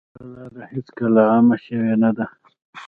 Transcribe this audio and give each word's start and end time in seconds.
دا 0.33 0.45
لاره 0.57 0.65
هېڅکله 0.73 1.21
عامه 1.31 1.55
شوې 1.65 1.93
نه 2.03 2.09
ده. 2.17 2.25